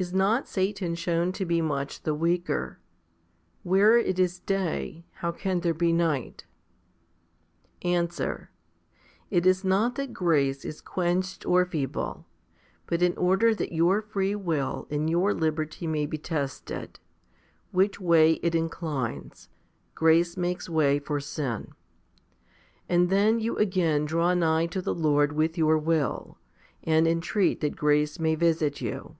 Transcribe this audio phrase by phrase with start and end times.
[0.00, 2.78] Is not Satan shown to be much the weaker?
[3.64, 6.44] Where it is day, how can there be night?
[7.82, 8.52] Answer.
[9.28, 12.26] It is not that grace is quenched of feeble;
[12.86, 17.00] but in order that your free will and your liberty may be tested,
[17.72, 19.48] which way it inclines,
[19.96, 21.72] grace makes way for sin;
[22.88, 26.38] and then you again draw nigh to the Lord with your will,
[26.84, 29.16] and en treat that grace may visit you.